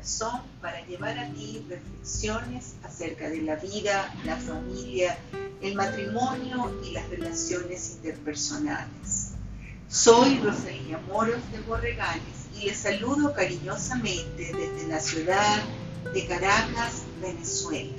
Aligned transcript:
corazón 0.00 0.40
para 0.62 0.80
llevar 0.86 1.18
a 1.18 1.30
ti 1.34 1.62
reflexiones 1.68 2.74
acerca 2.82 3.28
de 3.28 3.42
la 3.42 3.56
vida, 3.56 4.14
la 4.24 4.36
familia, 4.36 5.18
el 5.60 5.74
matrimonio 5.74 6.74
y 6.86 6.92
las 6.92 7.06
relaciones 7.10 7.96
interpersonales. 7.96 9.32
Soy 9.88 10.38
Rosalía 10.38 10.98
Moros 11.06 11.40
de 11.52 11.60
Borregales 11.60 12.48
y 12.58 12.66
les 12.66 12.78
saludo 12.78 13.34
cariñosamente 13.34 14.50
desde 14.54 14.88
la 14.88 15.00
ciudad 15.00 15.62
de 16.14 16.26
Caracas, 16.26 17.02
Venezuela. 17.20 17.92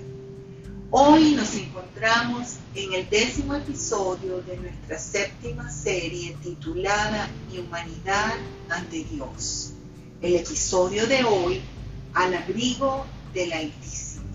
Hoy 0.90 1.36
nos 1.36 1.54
encontramos 1.54 2.56
en 2.74 2.94
el 2.94 3.10
décimo 3.12 3.54
episodio 3.54 4.42
de 4.42 4.58
nuestra 4.58 4.98
séptima 4.98 5.70
serie 5.70 6.36
titulada 6.42 7.30
Mi 7.52 7.60
humanidad 7.60 8.34
ante 8.70 9.04
Dios. 9.04 9.74
El 10.22 10.36
episodio 10.36 11.08
de 11.08 11.24
hoy, 11.24 11.62
Al 12.14 12.34
abrigo 12.34 13.06
del 13.34 13.54
Altísimo. 13.54 14.26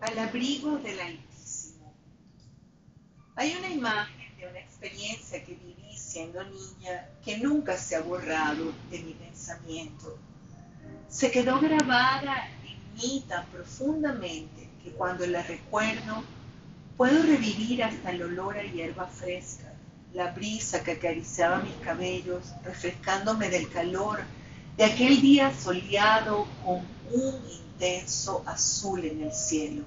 Al 0.00 0.18
abrigo 0.18 0.78
del 0.78 1.00
Altísimo. 1.00 1.94
Hay 3.36 3.54
una 3.56 3.68
imagen 3.68 4.36
de 4.36 4.48
una 4.48 4.58
experiencia 4.58 5.44
que 5.44 5.54
viví 5.54 5.96
siendo 5.96 6.42
niña 6.44 7.08
que 7.24 7.38
nunca 7.38 7.76
se 7.76 7.96
ha 7.96 8.00
borrado 8.02 8.72
de 8.90 9.02
mi 9.02 9.14
pensamiento. 9.14 10.18
Se 11.08 11.30
quedó 11.30 11.60
grabada 11.60 12.48
en 12.64 12.94
mí 12.94 13.24
tan 13.28 13.46
profundamente 13.46 14.68
que 14.82 14.90
cuando 14.90 15.26
la 15.26 15.42
recuerdo 15.42 16.24
Puedo 16.96 17.24
revivir 17.24 17.82
hasta 17.82 18.12
el 18.12 18.22
olor 18.22 18.56
a 18.56 18.62
hierba 18.62 19.08
fresca, 19.08 19.73
la 20.14 20.30
brisa 20.30 20.82
que 20.84 20.92
acariciaba 20.92 21.58
mis 21.58 21.74
cabellos, 21.84 22.54
refrescándome 22.64 23.50
del 23.50 23.68
calor 23.68 24.20
de 24.76 24.84
aquel 24.84 25.20
día 25.20 25.52
soleado 25.52 26.46
con 26.64 26.82
un 27.12 27.34
intenso 27.50 28.42
azul 28.46 29.04
en 29.04 29.24
el 29.24 29.32
cielo, 29.32 29.82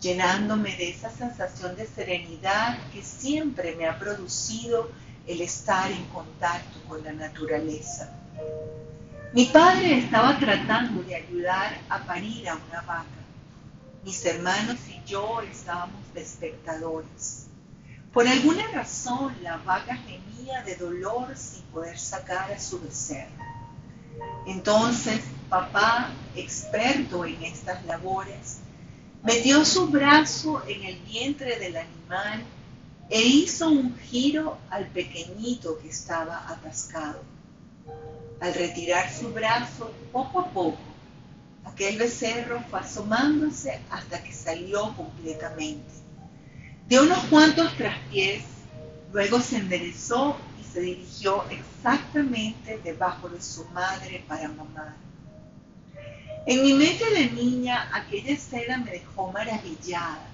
llenándome 0.00 0.76
de 0.76 0.90
esa 0.90 1.10
sensación 1.10 1.74
de 1.76 1.86
serenidad 1.86 2.78
que 2.92 3.02
siempre 3.02 3.74
me 3.76 3.86
ha 3.86 3.98
producido 3.98 4.90
el 5.26 5.40
estar 5.40 5.90
en 5.90 6.04
contacto 6.06 6.78
con 6.86 7.02
la 7.02 7.12
naturaleza. 7.12 8.12
Mi 9.32 9.46
padre 9.46 9.98
estaba 9.98 10.38
tratando 10.38 11.02
de 11.04 11.14
ayudar 11.14 11.78
a 11.88 12.04
parir 12.04 12.48
a 12.50 12.54
una 12.54 12.82
vaca 12.82 13.22
mis 14.04 14.24
hermanos 14.26 14.76
y 14.88 15.08
yo 15.08 15.40
estábamos 15.42 16.12
de 16.12 16.22
espectadores. 16.22 17.46
Por 18.12 18.28
alguna 18.28 18.66
razón 18.68 19.34
la 19.42 19.56
vaca 19.58 19.96
gemía 19.96 20.62
de 20.62 20.76
dolor 20.76 21.36
sin 21.36 21.62
poder 21.64 21.98
sacar 21.98 22.52
a 22.52 22.60
su 22.60 22.80
becerro. 22.80 23.30
Entonces 24.46 25.20
papá, 25.48 26.10
experto 26.36 27.24
en 27.24 27.42
estas 27.42 27.84
labores, 27.86 28.58
metió 29.22 29.64
su 29.64 29.88
brazo 29.88 30.62
en 30.66 30.82
el 30.84 30.98
vientre 31.00 31.58
del 31.58 31.76
animal 31.76 32.44
e 33.08 33.22
hizo 33.22 33.68
un 33.68 33.96
giro 33.98 34.58
al 34.70 34.86
pequeñito 34.88 35.78
que 35.78 35.88
estaba 35.88 36.48
atascado. 36.48 37.22
Al 38.40 38.54
retirar 38.54 39.10
su 39.12 39.32
brazo, 39.32 39.92
poco 40.12 40.40
a 40.40 40.50
poco, 40.50 40.92
Aquel 41.64 41.96
becerro 41.96 42.62
fue 42.70 42.80
asomándose 42.80 43.80
hasta 43.90 44.22
que 44.22 44.32
salió 44.32 44.94
completamente. 44.96 46.01
De 46.88 47.00
unos 47.00 47.18
cuantos 47.24 47.74
traspiés, 47.76 48.44
luego 49.12 49.40
se 49.40 49.58
enderezó 49.58 50.36
y 50.60 50.64
se 50.64 50.80
dirigió 50.80 51.44
exactamente 51.50 52.78
debajo 52.82 53.28
de 53.28 53.40
su 53.40 53.64
madre 53.66 54.24
para 54.28 54.48
mamar. 54.48 54.94
En 56.44 56.62
mi 56.62 56.72
mente 56.72 57.08
de 57.10 57.30
niña, 57.30 57.88
aquella 57.94 58.32
escena 58.32 58.78
me 58.78 58.90
dejó 58.90 59.30
maravillada. 59.30 60.28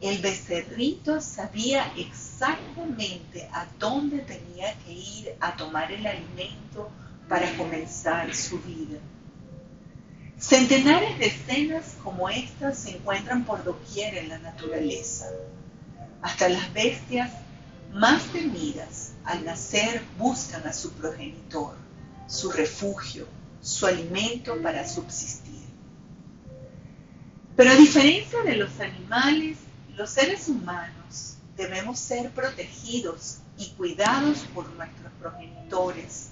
El 0.00 0.18
becerrito 0.18 1.20
sabía 1.20 1.92
exactamente 1.96 3.48
a 3.52 3.66
dónde 3.78 4.18
tenía 4.20 4.74
que 4.78 4.92
ir 4.92 5.34
a 5.40 5.54
tomar 5.54 5.92
el 5.92 6.06
alimento 6.06 6.90
para 7.28 7.50
comenzar 7.56 8.34
su 8.34 8.58
vida. 8.60 8.98
Centenares 10.38 11.18
de 11.18 11.26
escenas 11.26 11.96
como 12.02 12.28
estas 12.28 12.78
se 12.78 12.96
encuentran 12.96 13.44
por 13.44 13.64
doquier 13.64 14.16
en 14.16 14.30
la 14.30 14.38
naturaleza. 14.38 15.26
Hasta 16.24 16.48
las 16.48 16.72
bestias 16.72 17.30
más 17.92 18.22
temidas 18.32 19.12
al 19.26 19.44
nacer 19.44 20.02
buscan 20.16 20.66
a 20.66 20.72
su 20.72 20.90
progenitor, 20.92 21.76
su 22.26 22.50
refugio, 22.50 23.28
su 23.60 23.86
alimento 23.86 24.56
para 24.62 24.88
subsistir. 24.88 25.66
Pero 27.54 27.70
a 27.70 27.74
diferencia 27.74 28.42
de 28.42 28.56
los 28.56 28.80
animales, 28.80 29.58
los 29.96 30.08
seres 30.08 30.48
humanos 30.48 31.36
debemos 31.58 31.98
ser 31.98 32.30
protegidos 32.30 33.40
y 33.58 33.68
cuidados 33.72 34.46
por 34.54 34.66
nuestros 34.70 35.12
progenitores, 35.20 36.30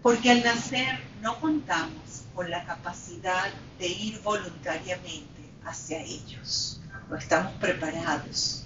porque 0.00 0.30
al 0.30 0.44
nacer 0.44 0.98
no 1.20 1.38
contamos 1.40 2.22
con 2.34 2.50
la 2.50 2.64
capacidad 2.64 3.50
de 3.78 3.86
ir 3.86 4.18
voluntariamente 4.22 5.52
hacia 5.62 6.00
ellos. 6.00 6.80
No 7.10 7.16
estamos 7.16 7.52
preparados. 7.60 8.64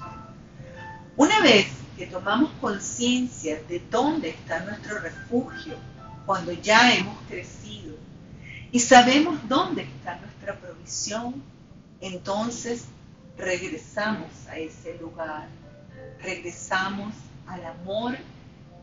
Una 1.16 1.40
vez 1.40 1.66
que 1.96 2.06
tomamos 2.06 2.50
conciencia 2.60 3.62
de 3.68 3.82
dónde 3.90 4.30
está 4.30 4.60
nuestro 4.60 5.00
refugio, 5.00 5.76
cuando 6.24 6.52
ya 6.52 6.94
hemos 6.94 7.16
crecido 7.28 7.96
y 8.72 8.78
sabemos 8.78 9.36
dónde 9.48 9.82
está 9.82 10.16
nuestra 10.16 10.58
provisión, 10.58 11.42
entonces 12.00 12.84
regresamos 13.36 14.28
a 14.48 14.56
ese 14.56 14.96
lugar, 14.98 15.48
regresamos 16.22 17.14
al 17.46 17.64
amor 17.64 18.16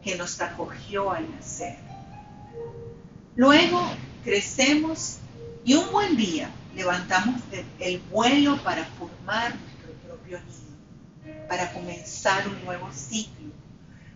que 0.04 0.16
nos 0.16 0.40
acogió 0.42 1.12
al 1.12 1.30
nacer. 1.32 1.78
Luego 3.36 3.82
crecemos 4.24 5.18
y 5.64 5.76
un 5.76 5.92
buen 5.92 6.18
día 6.18 6.50
levantamos 6.76 7.42
el 7.80 8.00
vuelo 8.12 8.58
para 8.64 8.84
formar 8.86 9.56
nuestro 9.56 9.94
propio 10.06 10.40
nido, 10.40 10.77
para 11.48 11.72
comenzar 11.74 12.48
un 12.48 12.64
nuevo 12.66 12.92
ciclo, 12.92 13.52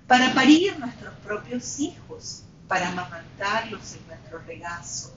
para 0.07 0.33
parir 0.33 0.77
nuestros 0.79 1.13
propios 1.19 1.79
hijos, 1.79 2.43
para 2.67 2.89
amamantarlos 2.89 3.93
en 3.95 4.07
nuestro 4.07 4.39
regazo, 4.39 5.13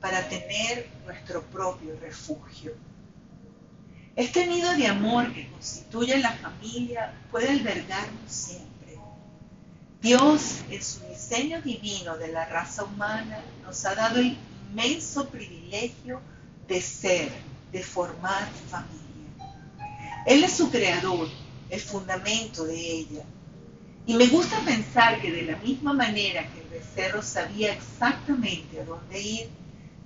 para 0.00 0.28
tener 0.28 0.88
nuestro 1.04 1.42
propio 1.42 1.98
refugio. 2.00 2.74
Este 4.16 4.46
nido 4.46 4.72
de 4.76 4.86
amor 4.86 5.32
que 5.32 5.48
constituye 5.50 6.18
la 6.18 6.32
familia 6.32 7.14
puede 7.30 7.50
albergarnos 7.50 8.30
siempre 8.30 8.70
Dios, 10.00 10.62
en 10.70 10.82
su 10.82 11.00
diseño 11.08 11.60
divino 11.60 12.16
de 12.16 12.28
la 12.28 12.46
raza 12.46 12.84
humana, 12.84 13.38
nos 13.62 13.84
ha 13.84 13.94
dado 13.94 14.18
el 14.18 14.38
inmenso 14.70 15.28
privilegio 15.28 16.22
de 16.66 16.80
ser, 16.80 17.30
de 17.70 17.82
formar 17.82 18.48
familia. 18.70 19.09
Él 20.26 20.44
es 20.44 20.52
su 20.52 20.70
creador, 20.70 21.28
el 21.70 21.80
fundamento 21.80 22.64
de 22.64 22.78
ella. 22.78 23.22
Y 24.06 24.14
me 24.14 24.26
gusta 24.26 24.58
pensar 24.60 25.20
que 25.20 25.30
de 25.30 25.42
la 25.42 25.56
misma 25.56 25.92
manera 25.92 26.48
que 26.52 26.60
el 26.60 26.68
becerro 26.68 27.22
sabía 27.22 27.72
exactamente 27.72 28.80
a 28.80 28.84
dónde 28.84 29.20
ir, 29.20 29.48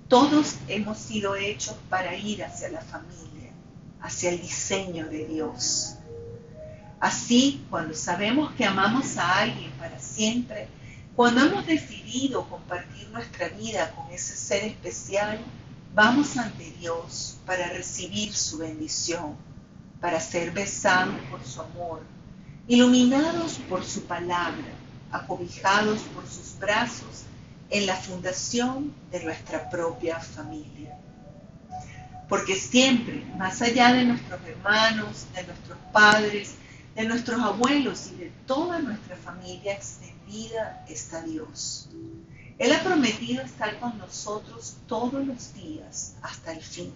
todos 0.09 0.57
hemos 0.69 0.99
sido 0.99 1.35
hechos 1.37 1.77
para 1.89 2.15
ir 2.15 2.45
hacia 2.45 2.69
la 2.69 2.81
familia, 2.81 3.51
hacia 4.01 4.31
el 4.31 4.41
diseño 4.41 5.09
de 5.09 5.27
Dios. 5.27 5.95
Así, 7.01 7.65
cuando 7.71 7.95
sabemos 7.95 8.53
que 8.55 8.65
amamos 8.65 9.17
a 9.17 9.41
alguien 9.41 9.71
para 9.73 9.99
siempre, 9.99 10.69
cuando 11.17 11.43
hemos 11.43 11.67
decidido 11.67 12.49
compartir 12.49 13.09
nuestra 13.11 13.49
vida 13.49 13.93
con 13.95 14.13
ese 14.13 14.37
ser 14.37 14.65
especial, 14.65 15.39
vamos 15.95 16.37
ante 16.37 16.71
Dios 16.73 17.37
para 17.47 17.69
recibir 17.69 18.35
su 18.35 18.59
bendición, 18.59 19.37
para 20.05 20.21
ser 20.21 20.51
besados 20.51 21.15
por 21.31 21.43
su 21.43 21.63
amor, 21.63 22.03
iluminados 22.69 23.55
por 23.71 23.83
su 23.83 24.03
palabra, 24.03 24.75
acobijados 25.11 26.01
por 26.15 26.29
sus 26.29 26.59
brazos 26.59 27.23
en 27.71 27.87
la 27.87 27.97
fundación 27.97 28.93
de 29.11 29.25
nuestra 29.25 29.71
propia 29.71 30.21
familia. 30.21 30.95
Porque 32.29 32.55
siempre, 32.55 33.25
más 33.39 33.63
allá 33.63 33.95
de 33.95 34.05
nuestros 34.05 34.39
hermanos, 34.47 35.25
de 35.35 35.45
nuestros 35.45 35.79
padres, 35.91 36.57
de 36.95 37.05
nuestros 37.05 37.41
abuelos 37.41 38.11
y 38.13 38.25
de 38.25 38.33
toda 38.47 38.81
nuestra 38.81 39.17
familia 39.17 39.73
extendida 39.73 40.85
está 40.87 41.23
Dios. 41.23 41.89
Él 42.59 42.73
ha 42.73 42.85
prometido 42.85 43.43
estar 43.43 43.81
con 43.81 43.97
nosotros 43.97 44.77
todos 44.87 45.27
los 45.27 45.55
días 45.55 46.15
hasta 46.21 46.53
el 46.53 46.61
fin. 46.61 46.93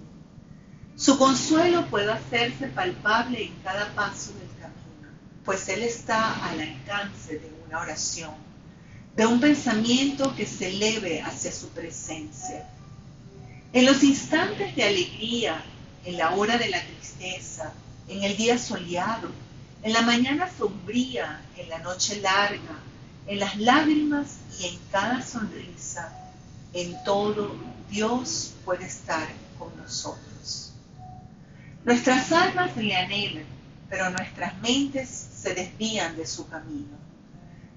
Su 0.99 1.17
consuelo 1.17 1.87
puede 1.87 2.11
hacerse 2.11 2.67
palpable 2.67 3.45
en 3.45 3.55
cada 3.63 3.95
paso 3.95 4.33
del 4.33 4.49
camino, 4.61 5.09
pues 5.45 5.69
Él 5.69 5.83
está 5.85 6.45
al 6.45 6.61
alcance 6.61 7.39
de 7.39 7.53
una 7.65 7.79
oración, 7.79 8.35
de 9.15 9.25
un 9.25 9.39
pensamiento 9.39 10.35
que 10.35 10.45
se 10.45 10.71
eleve 10.71 11.23
hacia 11.23 11.53
su 11.53 11.69
presencia. 11.69 12.69
En 13.73 13.87
los 13.87 14.03
instantes 14.03 14.75
de 14.75 14.83
alegría, 14.83 15.63
en 16.05 16.19
la 16.19 16.35
hora 16.35 16.59
de 16.59 16.69
la 16.69 16.83
tristeza, 16.83 17.73
en 18.09 18.25
el 18.25 18.37
día 18.37 18.59
soleado, 18.59 19.31
en 19.85 19.93
la 19.93 20.03
mañana 20.03 20.51
sombría, 20.59 21.41
en 21.57 21.69
la 21.69 21.79
noche 21.79 22.21
larga, 22.21 22.83
en 23.29 23.39
las 23.39 23.57
lágrimas 23.57 24.39
y 24.59 24.67
en 24.67 24.79
cada 24.91 25.23
sonrisa, 25.23 26.13
en 26.73 27.01
todo 27.05 27.55
Dios 27.89 28.55
puede 28.65 28.87
estar 28.87 29.29
con 29.61 29.77
nosotros. 29.77 30.28
Nuestras 31.85 32.33
almas 32.33 32.77
le 32.77 32.95
anhelan, 32.97 33.47
pero 33.89 34.11
nuestras 34.11 34.59
mentes 34.61 35.09
se 35.09 35.55
desvían 35.55 36.17
de 36.17 36.27
su 36.27 36.49
camino, 36.49 36.97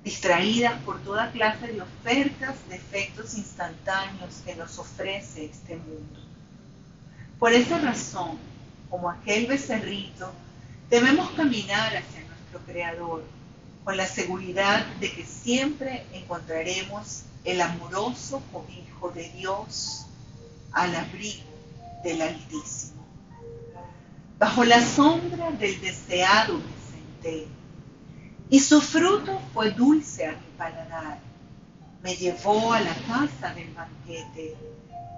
distraídas 0.03 0.81
por 0.81 0.99
toda 1.01 1.31
clase 1.31 1.67
de 1.67 1.81
ofertas 1.81 2.55
de 2.67 2.75
efectos 2.75 3.35
instantáneos 3.35 4.41
que 4.43 4.55
nos 4.55 4.77
ofrece 4.79 5.45
este 5.45 5.77
mundo. 5.77 6.19
Por 7.39 7.53
esa 7.53 7.79
razón, 7.79 8.37
como 8.89 9.09
aquel 9.09 9.47
becerrito, 9.47 10.31
debemos 10.89 11.29
caminar 11.31 11.95
hacia 11.95 12.25
nuestro 12.27 12.59
Creador 12.65 13.23
con 13.83 13.97
la 13.97 14.05
seguridad 14.05 14.85
de 14.99 15.11
que 15.11 15.25
siempre 15.25 16.05
encontraremos 16.13 17.23
el 17.45 17.61
amoroso 17.61 18.41
cobijo 18.51 19.09
de 19.11 19.29
Dios 19.29 20.05
al 20.71 20.95
abrigo 20.95 21.49
del 22.03 22.21
Altísimo. 22.21 23.00
Bajo 24.41 24.63
la 24.63 24.83
sombra 24.83 25.51
del 25.51 25.79
deseado 25.81 26.55
me 26.55 27.21
senté, 27.21 27.47
y 28.49 28.59
su 28.59 28.81
fruto 28.81 29.39
fue 29.53 29.69
dulce 29.69 30.25
a 30.25 30.31
mi 30.31 30.47
paladar. 30.57 31.19
Me 32.01 32.15
llevó 32.15 32.73
a 32.73 32.81
la 32.81 32.95
casa 33.07 33.53
del 33.53 33.71
banquete, 33.75 34.57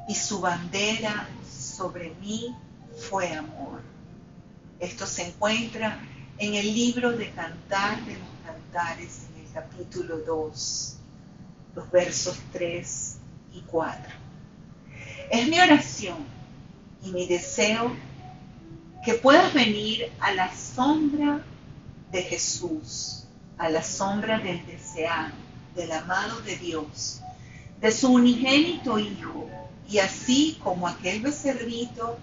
y 0.09 0.13
su 0.13 0.41
bandera 0.41 1.29
sobre 1.49 2.13
mí 2.15 2.53
fue 2.97 3.31
amor. 3.33 3.79
Esto 4.81 5.07
se 5.07 5.29
encuentra 5.29 5.99
en 6.37 6.55
el 6.55 6.73
libro 6.73 7.13
de 7.13 7.31
Cantar 7.31 8.03
de 8.03 8.17
los 8.17 8.27
Cantares, 8.45 9.21
en 9.33 9.45
el 9.45 9.53
capítulo 9.53 10.17
2, 10.17 10.97
los 11.75 11.91
versos 11.91 12.37
3 12.51 13.17
y 13.53 13.61
4. 13.61 14.01
Es 15.31 15.47
mi 15.47 15.61
oración 15.61 16.17
y 17.01 17.11
mi 17.11 17.25
deseo 17.25 17.89
que 19.03 19.15
puedas 19.15 19.53
venir 19.53 20.11
a 20.19 20.33
la 20.33 20.53
sombra 20.55 21.41
de 22.11 22.21
Jesús, 22.21 23.25
a 23.57 23.69
la 23.69 23.83
sombra 23.83 24.39
del 24.39 24.65
deseado, 24.65 25.33
del 25.75 25.91
amado 25.91 26.39
de 26.41 26.55
Dios, 26.55 27.19
de 27.81 27.91
su 27.91 28.13
unigénito 28.13 28.97
Hijo, 28.97 29.49
y 29.89 29.97
así 29.97 30.57
como 30.63 30.87
aquel 30.87 31.21
becerrito 31.21 32.17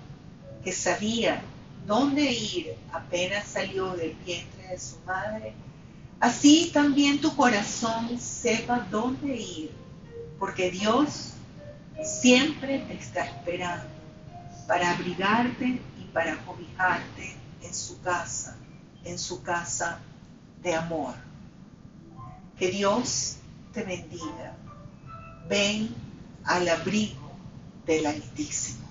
que 0.64 0.72
sabía 0.72 1.42
dónde 1.86 2.22
ir 2.22 2.74
apenas 2.92 3.46
salió 3.46 3.92
del 3.92 4.14
vientre 4.24 4.68
de 4.68 4.78
su 4.78 4.98
madre, 5.04 5.52
así 6.18 6.70
también 6.72 7.20
tu 7.20 7.36
corazón 7.36 8.18
sepa 8.18 8.86
dónde 8.90 9.36
ir, 9.36 9.70
porque 10.38 10.70
Dios 10.70 11.32
siempre 12.02 12.78
te 12.78 12.94
está 12.94 13.26
esperando 13.26 13.84
para 14.66 14.92
abrigarte 14.92 15.80
para 16.12 16.36
cobijarte 16.44 17.34
en 17.62 17.74
su 17.74 18.00
casa, 18.00 18.56
en 19.04 19.18
su 19.18 19.42
casa 19.42 20.00
de 20.62 20.74
amor. 20.74 21.14
Que 22.58 22.70
Dios 22.70 23.36
te 23.72 23.84
bendiga. 23.84 24.56
Ven 25.48 25.94
al 26.44 26.68
abrigo 26.68 27.32
del 27.86 28.06
Altísimo. 28.06 28.88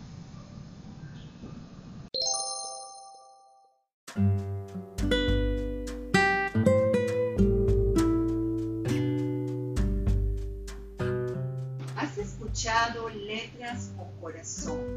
Has 11.96 12.18
escuchado 12.18 13.10
Letras 13.10 13.92
con 13.96 14.12
Corazón. 14.20 14.89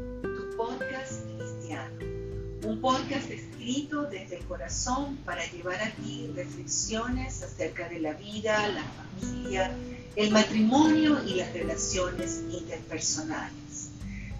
Un 2.65 2.79
podcast 2.79 3.29
escrito 3.29 4.03
desde 4.03 4.37
el 4.37 4.45
corazón 4.45 5.17
para 5.25 5.45
llevar 5.51 5.81
a 5.81 5.91
ti 5.95 6.31
reflexiones 6.33 7.43
acerca 7.43 7.89
de 7.89 7.99
la 7.99 8.13
vida, 8.13 8.69
la 8.69 8.83
familia, 8.83 9.75
el 10.15 10.31
matrimonio 10.31 11.21
y 11.27 11.33
las 11.35 11.51
relaciones 11.51 12.41
interpersonales. 12.49 13.89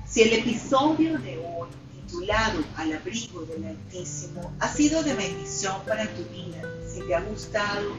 Si 0.08 0.22
el 0.22 0.40
episodio 0.40 1.18
de 1.20 1.38
hoy 1.38 1.68
titulado 2.08 2.64
Al 2.78 2.94
abrigo 2.94 3.42
del 3.42 3.66
Altísimo 3.66 4.54
ha 4.60 4.74
sido 4.74 5.04
de 5.04 5.16
bendición 5.16 5.82
para 5.86 6.08
tu 6.08 6.24
vida. 6.26 6.62
Si 6.88 7.02
te 7.02 7.16
ha 7.16 7.22
gustado, 7.22 7.92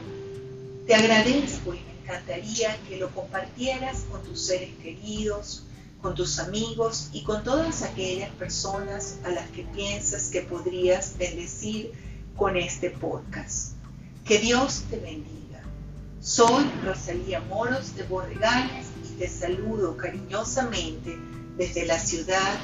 te 0.87 0.95
agradezco 0.95 1.75
y 1.75 1.81
me 1.81 2.01
encantaría 2.01 2.75
que 2.87 2.97
lo 2.97 3.11
compartieras 3.11 4.05
con 4.09 4.23
tus 4.23 4.41
seres 4.41 4.71
queridos, 4.81 5.65
con 6.01 6.15
tus 6.15 6.39
amigos 6.39 7.09
y 7.13 7.23
con 7.23 7.43
todas 7.43 7.81
aquellas 7.83 8.29
personas 8.31 9.17
a 9.23 9.29
las 9.29 9.49
que 9.49 9.63
piensas 9.63 10.29
que 10.29 10.41
podrías 10.41 11.17
bendecir 11.17 11.91
con 12.35 12.57
este 12.57 12.89
podcast. 12.89 13.73
Que 14.23 14.39
Dios 14.39 14.83
te 14.89 14.97
bendiga. 14.97 15.61
Soy 16.21 16.65
Rosalía 16.83 17.39
Moros 17.41 17.95
de 17.95 18.03
Borregales 18.03 18.87
y 19.03 19.19
te 19.19 19.27
saludo 19.27 19.95
cariñosamente 19.97 21.17
desde 21.57 21.85
la 21.85 21.99
ciudad 21.99 22.59